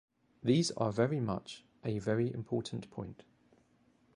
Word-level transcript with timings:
These 0.41 0.71
are 0.71 0.91
very 0.91 1.19
much 1.19 1.63
a 1.85 1.99
very 1.99 2.33
important 2.33 2.89
point. 2.89 3.21